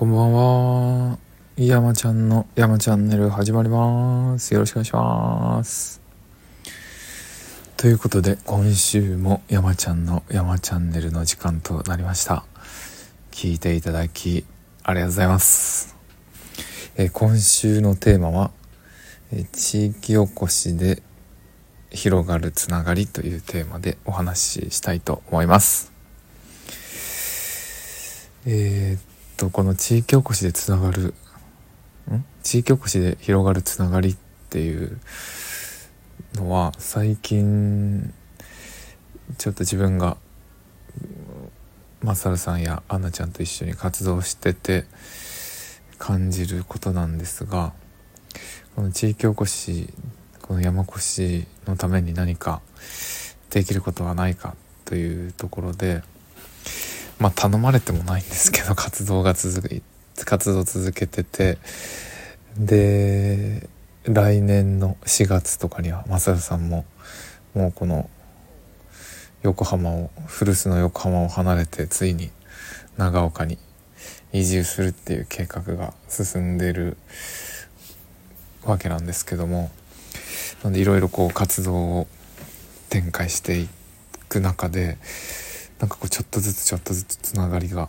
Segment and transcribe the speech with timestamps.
[0.00, 1.18] こんばんは。
[1.58, 4.54] 山ちゃんの山チャンネル始まります。
[4.54, 6.00] よろしくお願いします。
[7.76, 12.44] ということで、今週も山ちゃんの山チャンネルの時間となりました。
[13.30, 14.46] 聞いていただき、
[14.84, 15.94] ありがとうございます。
[16.96, 18.52] えー、今週のテーマは、
[19.34, 21.02] えー、地域おこしで
[21.90, 25.92] 広がるつながりというテーマでお話ししたいと思います。
[28.46, 29.09] えー、
[29.40, 31.14] とこの地域おこしでつながる
[32.12, 32.24] ん？
[32.42, 34.16] 地域おこしで広がるつながりっ
[34.50, 35.00] ていう
[36.34, 38.12] のは最近
[39.38, 40.18] ちょっと自分が
[42.02, 44.84] マサルさんやアンナちゃんと一緒に活動してて
[45.96, 47.72] 感じることなんですが
[48.76, 49.88] この地域おこし
[50.42, 52.60] この山越しのために何か
[53.48, 56.02] できることはないかというところで
[57.20, 59.82] まあ頼まれてもないんですけど活動が続く
[60.24, 61.58] 活動続けてて
[62.56, 63.68] で
[64.04, 66.84] 来年の4月とかには正代さんも
[67.54, 68.08] もうこの
[69.42, 72.30] 横浜を古巣の横浜を離れてついに
[72.96, 73.58] 長岡に
[74.32, 76.96] 移住するっていう計画が進んでる
[78.64, 79.70] わけなんですけども
[80.62, 82.06] なんでいろいろこう活動を
[82.88, 83.68] 展開してい
[84.28, 84.98] く中で
[85.80, 87.88] なんかこうちょっとずつちょっとずつつながりが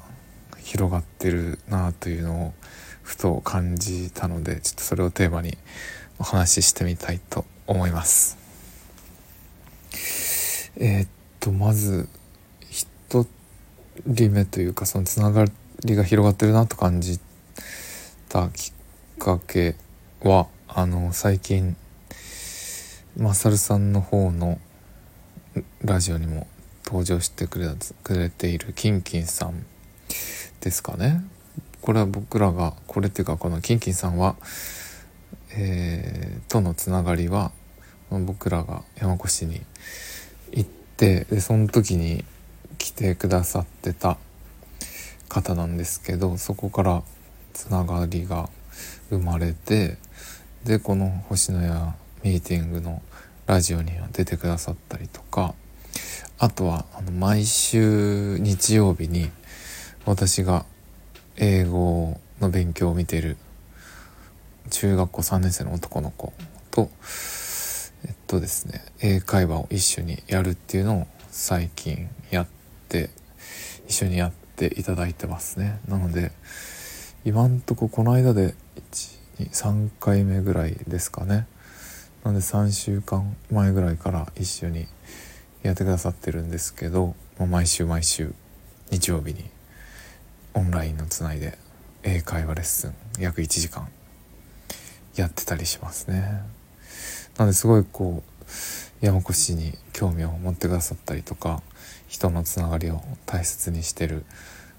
[0.60, 2.54] 広がってるなあというのを
[3.04, 5.58] ふと感じたのでちょっとそれをテーマに
[6.18, 8.38] お話ししてみたいと思います。
[10.78, 11.10] えー、っ
[11.42, 12.08] とまず
[13.12, 13.28] 1
[14.06, 15.46] 人目というかそのつなが
[15.84, 17.20] りが広がってるなと感じ
[18.30, 19.76] たきっかけ
[20.22, 21.76] はあの最近
[23.18, 24.60] マサルさんの方の
[25.84, 26.48] ラジオにも
[26.92, 27.70] 登場してくれ
[28.04, 29.66] くれているキンキンさん
[30.60, 31.24] ですかね。
[31.80, 34.36] これは僕らがこれっていうかこのキンキンさんは、
[35.56, 37.54] えー、とのつながりは
[38.10, 39.62] 僕らが山越しに
[40.52, 42.26] 行ってでその時に
[42.78, 44.18] 来てくださってた
[45.30, 47.04] 方なんですけどそこから
[47.54, 48.50] つながりが
[49.10, 49.98] 生まれて
[50.66, 53.02] でこの星のやミーティングの
[53.48, 55.56] ラジオには出てくださったりとか
[56.44, 59.30] あとはあの毎週日曜日に
[60.08, 60.66] 私が
[61.38, 63.38] 英語の勉強を見てる
[64.72, 66.34] 中学校3年生の男の子
[66.72, 66.90] と
[68.04, 72.48] えっとですね英会話を一緒にやるっていうのを最近やっ
[72.90, 73.12] て
[73.88, 75.80] 一緒にやっていただいてますね。
[75.88, 76.32] なので
[77.24, 78.56] 今んとここの間で
[79.38, 81.46] 123回目ぐらいですかね。
[82.24, 84.88] なんで3週間前ぐらいから一緒に
[85.64, 88.34] やってくださってるんですけど、毎週毎週
[88.92, 89.50] 日曜日に
[90.54, 91.58] オンラインのつないで
[92.04, 93.88] 英会話レッスン約1時間
[95.16, 96.42] やってたりしますね。
[97.38, 98.24] なのですごいこ
[99.02, 101.62] う山越しに興味を持ってくださったりとか
[102.08, 104.26] 人のつながりを大切にしてる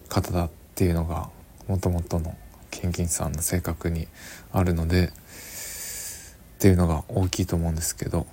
[0.09, 1.31] 方だっていうのが
[1.69, 2.37] もともとの
[2.71, 4.09] ケンキンさんの性格に
[4.53, 5.11] あるのでっ
[6.59, 8.27] ていうのが大きいと思うんですけど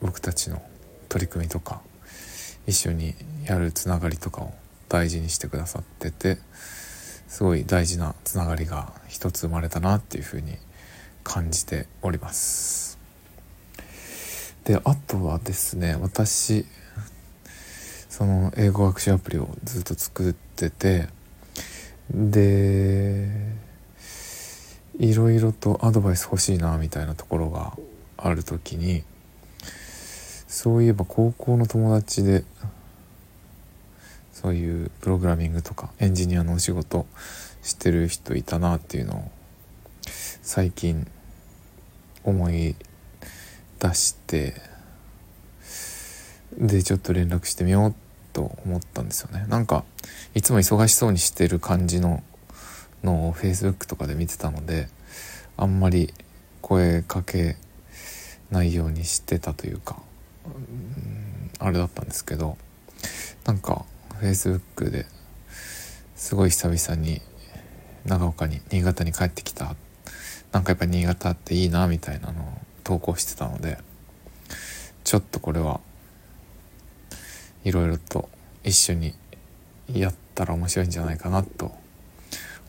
[0.00, 0.62] 僕たちの
[1.08, 1.80] 取り組みとか
[2.66, 4.54] 一緒にやるつながりとかを
[4.88, 6.38] 大事にしてくださってて
[7.28, 10.56] すごい大事なつながりが一つ生まれたなっていうふうに
[11.24, 12.98] 感じております。
[14.64, 16.66] であとはですね私
[18.08, 21.08] その英語学習アプリをずっと作ってて
[22.10, 23.28] で
[24.98, 27.76] いろいろとアドバイス欲しいなみたいなところが
[28.16, 29.04] ある時に
[30.56, 32.42] そういえば高校の友達で
[34.32, 37.04] そういうプログラミングとかエンジニアのお仕事
[37.60, 39.30] してる人いたなっていうのを
[40.40, 41.06] 最近
[42.24, 42.74] 思い
[43.80, 44.54] 出して
[46.56, 47.94] でちょっと連絡してみよう
[48.32, 49.44] と思ったんですよね。
[49.48, 49.84] なんか
[50.34, 52.22] いつも忙しそうにしてる感じの
[53.04, 54.88] のを Facebook とかで見てたので
[55.58, 56.14] あんまり
[56.62, 57.56] 声かけ
[58.50, 60.00] ないようにしてたというか、
[61.58, 62.56] あれだったんですけど
[63.44, 63.84] なんか
[64.20, 65.06] Facebook で
[66.14, 67.20] すごい久々に
[68.04, 69.74] 長岡に新潟に帰ってきた。
[70.52, 72.44] なんかやっぱ新潟っていいなみたいなのを
[72.82, 73.76] 投稿してたので
[75.04, 75.80] ちょっとこれは
[77.62, 78.30] いろいろと
[78.64, 79.12] 一緒に
[79.92, 81.72] やったら面白いんじゃないかなと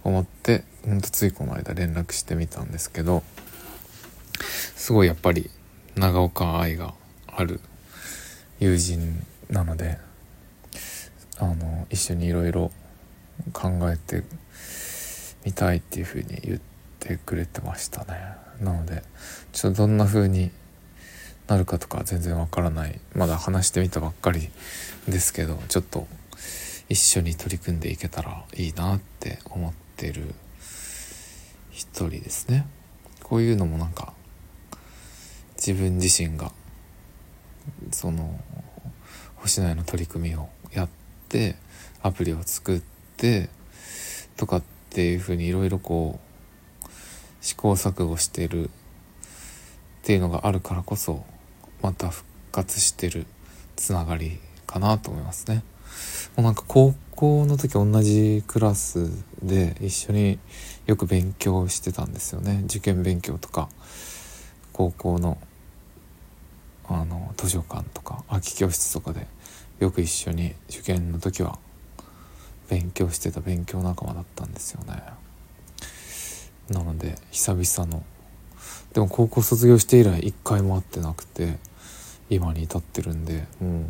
[0.03, 3.23] 思ってほんとついこの間連絡してみたんですけど
[4.75, 5.50] すごいやっぱり
[5.95, 6.94] 長岡愛が
[7.37, 7.61] ある
[8.59, 9.99] 友人なので
[11.37, 12.71] あの一緒にいろいろ
[13.53, 14.23] 考えて
[15.45, 16.59] 見たいっていうふうに言っ
[16.99, 18.35] てくれてましたね。
[18.59, 19.03] なので
[19.53, 20.49] ちょっとどんな風に
[21.45, 22.99] なるかとか全然わからない。
[23.13, 24.49] まだ話してみたばっかり
[25.07, 26.07] ですけどちょっと
[26.89, 30.33] 一緒に取り組んでいけたらいいなって思ってる
[31.69, 32.65] 一人ですね。
[33.21, 34.13] こういうのもなんか
[35.55, 36.51] 自分自身が
[37.91, 38.39] その
[39.35, 40.89] 星野屋の取り組みをやっ
[41.29, 41.55] て
[42.01, 42.81] アプリを作っ
[43.17, 43.49] て
[44.35, 46.19] とかっていうふうにいろいろこ
[46.83, 46.87] う
[47.41, 48.69] 試行錯誤してるっ
[50.03, 51.25] ていうのがあるからこそ
[51.81, 53.25] また復活してる
[53.75, 55.63] つながりかなと思いますね。
[56.35, 59.09] もうなんか高校の時同じクラス
[59.41, 60.39] で一緒に
[60.85, 63.69] よく勉強してたんですよね受験勉強とか
[64.73, 65.37] 高校の
[66.89, 69.27] あの図書館とか空き教室とかで
[69.79, 71.59] よく一緒に受験の時は
[72.69, 75.01] 勉強してた勉強仲間だったんですよね。
[76.69, 78.03] なので久々の。
[78.93, 81.57] でも高校卒業して以来一回も会ってなくて
[82.29, 83.83] 今に至ってるんでもう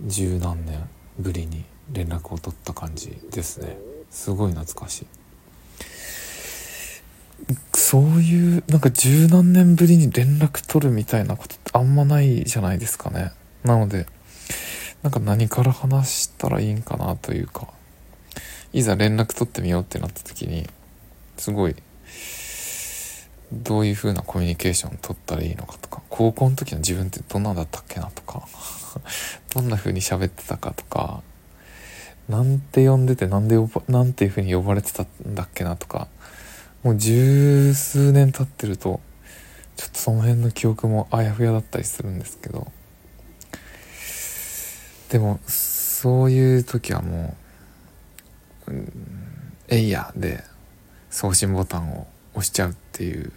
[0.00, 0.88] 十何年
[1.18, 3.76] ぶりに連絡を取った感じですね。
[4.10, 5.06] すごい懐かしい。
[7.74, 13.32] そういうなんか十何年ぶりに連絡取るみたいなことってあんまないじゃないですかね。
[13.64, 14.06] なので
[15.02, 17.68] なんか何から話したらいいんかなというか。
[18.72, 20.68] いざ連絡取ってみようってなった時に
[21.36, 21.76] すごい
[23.52, 26.02] どういう風なコミュニケーション取ったらいいのかとか。
[26.08, 28.48] 高校の時の自分ってどんなんだったっけなとか。
[29.54, 31.22] どんな風に喋ってたかとか。
[32.28, 33.56] なんて呼んでてなんで
[33.88, 36.08] なんていう風に呼ばれてたんだっけなとか。
[36.84, 39.00] もう十数年経ってると
[39.76, 42.70] ちょっとその辺の記憶もあやふやだったりするんですけど。
[45.10, 47.36] でもそういう時はも
[48.66, 48.92] う「うん、
[49.68, 50.42] えいや」で
[51.08, 53.32] 送信ボタンを押しちゃうっていう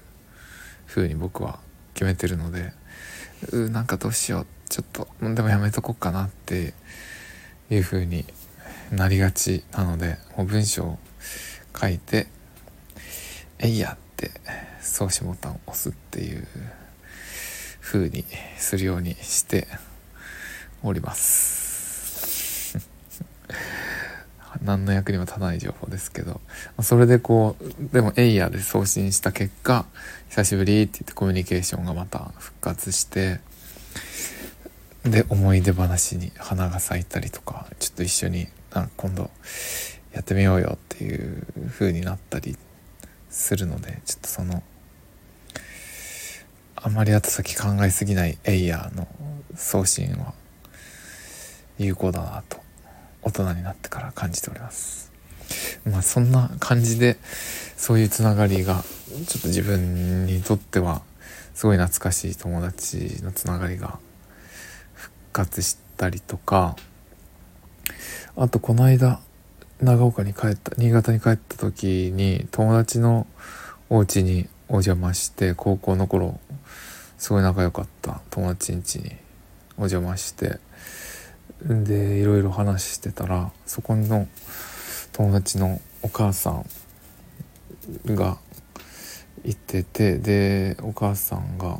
[0.87, 1.59] 風に僕は
[1.93, 2.73] 決めてるので
[3.51, 4.47] うなんかどうしよう。
[4.69, 6.73] ちょっとでもやめとこっかなって
[7.69, 8.25] いう風に
[8.91, 10.99] なりがちなのでもう文章を
[11.79, 12.27] 書いて
[13.59, 14.31] 「えいや」って
[14.81, 16.47] 送信ボタンを押すっていう
[17.81, 18.25] 風に
[18.57, 19.67] するようにして
[20.83, 22.77] おります。
[24.63, 26.41] 何の役にも立たない情報ですけど。
[26.81, 29.85] それでこうでもエイヤーで送信した結果
[30.29, 33.39] 久しぶりって言ってコミュニケーションがまた復活して
[35.03, 39.29] で思い出話に花が咲いたりとかちょっと一緒になんか今度
[40.13, 42.57] やってみようよっていう風になったり
[43.37, 44.63] するのでちょっとその
[46.75, 49.07] あまり後先考えすぎないエイヤーの
[49.55, 50.33] 送信は
[51.77, 52.57] 有効だなと
[53.21, 55.11] 大人になってから感じております。
[55.85, 57.17] まあそんな感じで
[57.77, 58.83] そういうつながりが
[59.27, 61.03] ちょっと自分にとっては
[61.53, 63.99] すごい懐かしい友達のつながりが
[64.93, 66.75] 復活したりとか
[68.35, 69.19] あとこの間
[69.81, 73.27] 長岡に帰った新潟に帰った時に友達の
[73.89, 76.39] お家にお邪魔して高校の頃
[77.17, 79.11] すごい仲良かった友達ん家に
[79.77, 80.59] お邪魔して
[81.61, 84.27] でいろいろ話してたらそこの
[85.13, 86.65] 友達のお母さん
[88.15, 88.39] が
[89.45, 91.79] いててでお母さんが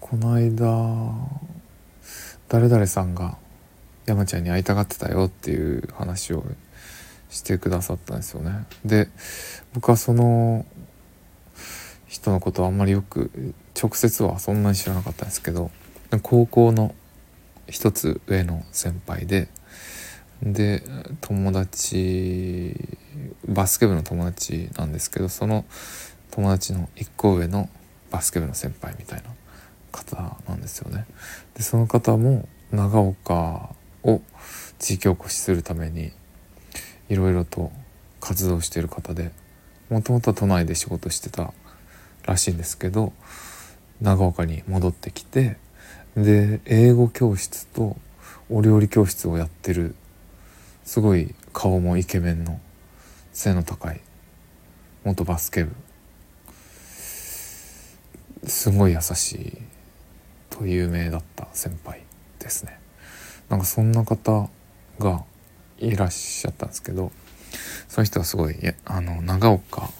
[0.00, 0.68] この間
[2.48, 3.36] 誰々さんが
[4.06, 6.44] 山ちゃんに会いたがってたよっていう話を
[7.30, 8.66] してくださったんですよね。
[8.84, 9.08] で
[9.72, 10.66] 僕はその
[12.06, 15.70] 人のことはあんまりよく直接はそんなに知らなかったんですけど
[16.22, 16.94] 高校の
[17.68, 19.48] 一つ上の先輩で
[20.42, 20.82] で
[21.20, 22.76] 友達
[23.46, 25.64] バスケ部の友達なんですけどその
[26.32, 27.70] 友達の一個上の
[28.10, 29.30] バスケ部の先輩みたいな
[29.92, 31.06] 方なんですよね。
[31.54, 33.70] でその方も長岡
[34.04, 34.20] を
[34.78, 36.12] 地域おこしするために
[37.08, 37.70] いろいろと
[38.20, 39.30] 活動している方で
[39.90, 41.52] もともと都内で仕事してた
[42.24, 43.12] らしいんですけど
[44.00, 45.56] 長岡に戻ってきて
[46.16, 47.96] で英語教室と
[48.50, 49.94] お料理教室をやってる
[50.84, 52.60] すごい顔もイケメンの
[53.32, 54.00] 背の高い
[55.04, 55.72] 元バスケ部。
[58.46, 59.58] すごい優しい
[60.50, 62.02] と有名だった先輩
[62.38, 62.81] ですね。
[63.52, 64.48] なんかそんな方
[64.98, 65.24] が
[65.78, 67.12] いらっしゃったんですけど
[67.86, 68.56] その人はすごい
[68.86, 69.90] あの長岡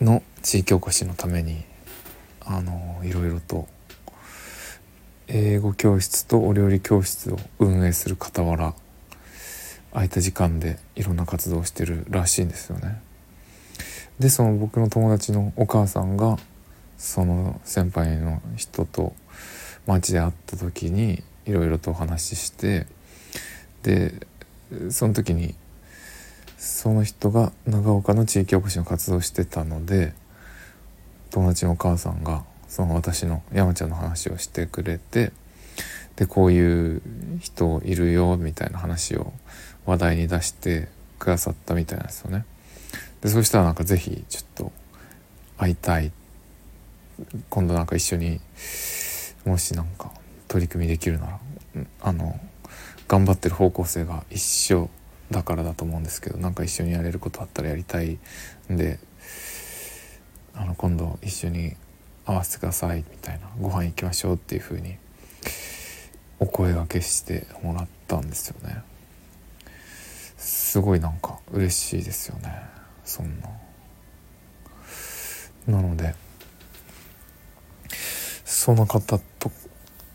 [0.00, 1.62] の地域おこしのために
[2.44, 3.68] あのいろいろと
[5.28, 8.74] 英語教室とお料理教室を運営する傍ら
[9.92, 13.00] 空いた時間でいろんな活動をしてるらしいんですよね。
[14.18, 16.36] でその僕の友達のお母さんが
[16.98, 19.14] その先輩の人と
[19.86, 22.86] 街で会った時にいろいろとお話しして
[23.82, 24.26] で
[24.90, 25.54] その時に
[26.58, 30.14] その人が長岡の地域おこしの活動をしてたので
[31.30, 35.32] 友達のお母さんがその私の山ちゃんの話をしてくれて
[36.16, 37.02] でこういう
[37.40, 39.32] 人いるよみたいな話を
[39.84, 42.44] 話題に出してくださったみたいなんですよね。
[43.20, 44.72] でそしたらなんか是非ちょっと
[45.58, 46.12] 会いたい
[47.50, 48.40] 今度なんか一緒に
[49.44, 50.12] もしなんか
[50.54, 51.40] 取り組みできるなら
[52.00, 52.38] あの
[53.08, 54.88] 頑張ってる方向性が一緒
[55.32, 58.18] だからだと思うんですけどなんか一緒にやれることあったらやりたい
[58.70, 59.00] んで
[60.54, 61.74] あの今度一緒に
[62.24, 64.94] 会わせてくださいみたいなご飯行きましょうっていう風に
[66.38, 68.80] お声がけしてもらったんですよね。
[70.36, 72.54] すごいなんか嬉しいですよね
[73.04, 73.48] そんな。
[75.66, 76.14] なので
[78.44, 79.50] その方と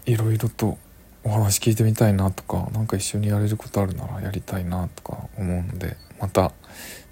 [0.10, 0.80] いろいろと
[1.24, 6.52] お話聞いてみたいなとか何か一緒にやれることあるならやりたいなとか思うのでまた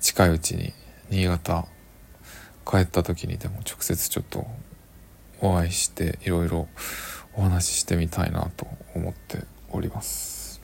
[0.02, 0.74] 近いうちに
[1.12, 1.68] 新潟
[2.66, 4.48] 帰った時にでも直接ちょっと
[5.42, 6.68] お会いしていろいろ
[7.36, 10.60] お話ししてみたいなと思っております。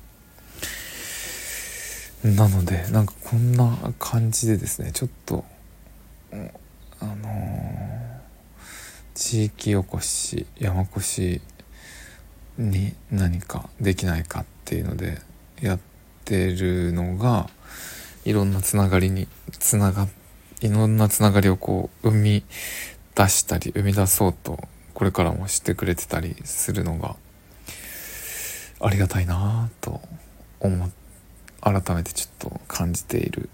[2.24, 5.44] なのでなんかこんな感じでですねちょっと
[6.32, 8.20] あのー、
[9.14, 11.42] 地域おこし山越し
[12.58, 15.20] に何かできないかっていうので
[15.62, 15.80] やっ
[16.26, 17.50] てるのが
[18.26, 20.08] いろんなつながりにつなが
[20.62, 22.44] いろんなつながりをこう生み
[23.16, 24.60] 出したり生み出そうと
[24.94, 27.16] これからもしてくれてたりするのが
[28.80, 30.02] ありがたいなぁと
[30.60, 30.92] 思
[31.62, 33.50] 改めてちょっと感じている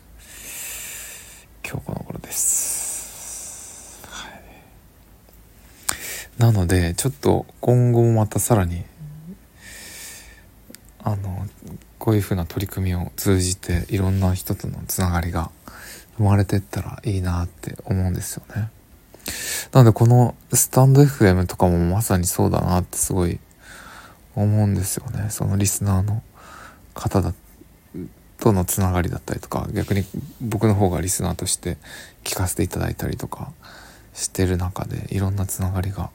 [1.63, 4.41] 今日この頃です、はい、
[6.39, 8.83] なのでちょっと今後もまたさらに
[11.11, 11.47] あの
[11.97, 15.51] こういうふうな取り組みを通じていろんな人とのつながりが
[16.17, 18.69] 生まれてったらいいなって思うんですよね。
[19.71, 23.39] なのでこのスタンド FM とかもまさにそうだなってすごい
[24.35, 25.29] 思うんですよね。
[25.29, 26.21] そのリスナーの
[26.93, 27.33] 方だ
[28.39, 30.05] とのつながりだったりとか逆に
[30.41, 31.77] 僕の方がリスナーとして
[32.23, 33.51] 聞かせていただいたりとか
[34.13, 36.09] してる中でいろんなつながりが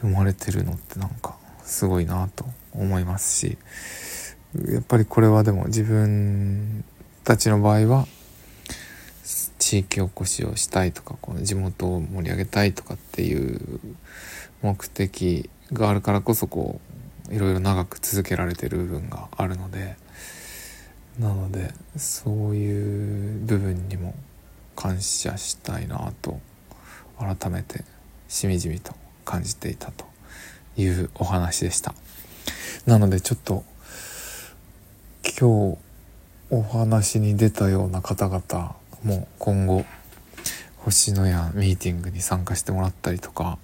[0.00, 3.58] 生まれてるのってなんかすごいなと思いますし
[4.70, 6.84] やっぱりこれはでも自分
[7.24, 8.06] たちの場合は
[9.58, 13.80] 地域おこしをしたいとかこの地元を盛り上げたいとかっていう
[14.62, 16.80] 目的があるからこそこ
[17.30, 19.96] ういろいろ長く続けられてる部分があるので
[21.18, 24.14] なのでそういう部分にも
[24.76, 26.38] 感謝したいなと
[27.18, 27.84] 改めて
[28.28, 28.92] しみじみと
[29.24, 30.13] 感じていたと。
[30.76, 31.94] いうお話でした。
[32.86, 33.64] なのでちょっと
[35.40, 35.78] 今日
[36.50, 39.84] お話に出たような方々も今後
[40.78, 43.58] 星のやミーティングに参加してもらったりとか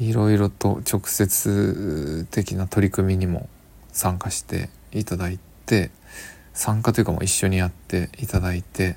[0.00, 3.48] いろいろと直接的な取り組みにも
[3.92, 5.90] 参加していただいて
[6.54, 8.96] 参加というかもう一緒にやっていただいて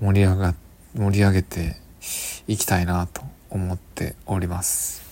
[0.00, 0.54] 盛り上が
[0.94, 1.76] 盛り上げて
[2.48, 5.11] いきたいなと思っております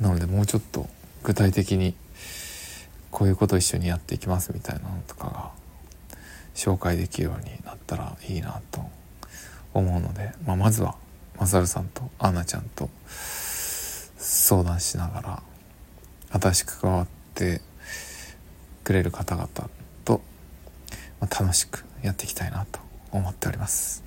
[0.00, 0.88] なのでもうちょっと
[1.22, 1.94] 具体的に
[3.10, 5.50] こういうこと一緒にやっていきますみたいなのとかが
[6.54, 8.80] 紹介できるようになったらいいなと
[9.74, 10.96] 思うので、まあ、まずは
[11.38, 12.88] マサルさんとアンナちゃんと
[14.16, 15.42] 相談しながら
[16.40, 17.60] 新しく関わって
[18.84, 19.48] くれる方々
[20.04, 20.20] と、
[21.20, 22.80] 楽しくやっていきたいなと
[23.12, 24.02] 思っております。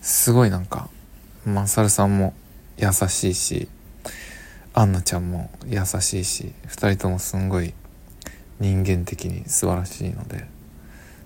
[0.00, 0.88] すごいなんか
[1.44, 2.34] マサルさんも
[2.76, 3.68] 優しいし
[4.74, 7.74] アンナちゃんも優しいし2人ともすんごい
[8.58, 10.46] 人間的に素晴らしいので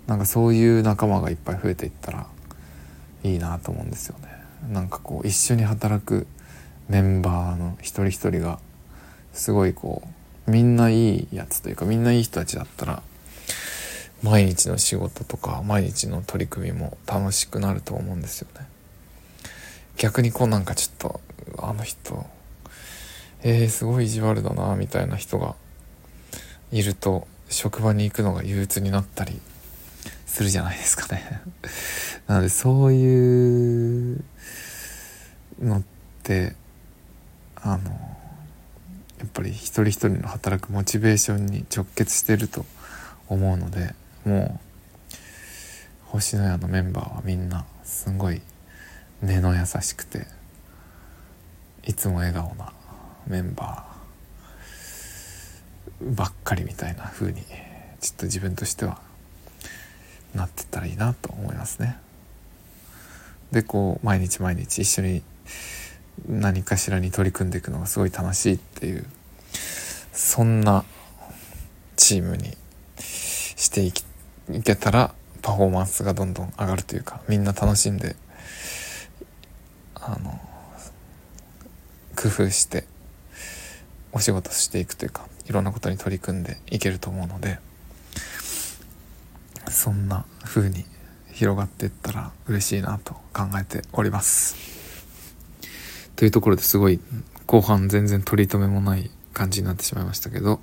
[0.06, 2.26] なんかそういう仲間がいっぱい増えていったら
[3.22, 4.28] いいなと思うんですよね。
[4.70, 6.26] なんかこう一緒に働く
[6.88, 8.58] メンバーの一人一人が
[9.32, 10.02] すごいこ
[10.46, 13.02] うみんないいやつというかみんないい人たちだったら
[14.22, 18.66] 毎日の仕事とか毎日の取り組みも楽しくなると思うんですよね。
[19.96, 21.20] 逆にこうなんかちょっと
[21.58, 22.26] あの人
[23.48, 25.54] えー、すごい意地悪だなみたいな人が
[26.72, 29.40] いると職場に行くのが憂鬱になったり
[30.26, 31.42] するじゃないですかね。
[32.26, 34.24] なのでそういう
[35.62, 35.82] のっ
[36.24, 36.56] て
[37.54, 37.90] あの
[39.20, 42.66] やっぱり一人一人の働くモチベーションに直結してると
[43.28, 45.16] 思うのでもう
[46.06, 48.42] 星のやのメンバーはみんなすごい
[49.22, 50.26] 根の優しくて
[51.84, 52.72] いつも笑顔な
[53.26, 57.42] メンバーばっかりみたいな風に
[58.00, 59.00] ちょっと自分としては
[60.34, 61.98] なってったらいいなと思いますね。
[63.52, 65.22] でこう毎日毎日一緒に
[66.28, 69.06] 何かしらに取り組んでいくのがすごい楽しいっていう
[70.12, 70.84] そんな
[71.96, 72.56] チームに
[72.98, 73.92] してい
[74.62, 78.16] けたらパフォーマンスがどんどん上がるというかみんな楽しんで
[79.94, 80.40] あの
[82.16, 82.84] 工夫して
[84.16, 87.58] お仕事していくというかいろんなことに取り組んでいけると思うので
[89.68, 90.86] そんな風に
[91.32, 94.56] 広がっていったら嬉しいなと考えております。
[96.16, 96.98] というところですごい
[97.44, 100.60] 後半全然取り留めもない感じになってしまいましたけど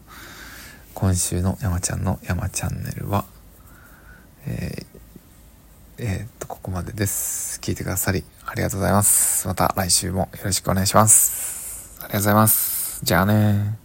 [0.95, 3.25] 今週の山ちゃんの山チャンネルは
[4.47, 7.59] えー、えー、っとここまでです。
[7.59, 9.47] 聞いてくださりありがとうございます。
[9.47, 11.99] また来週もよろしくお願いします。
[11.99, 12.72] ありがとうございます。
[13.03, 13.82] じゃあね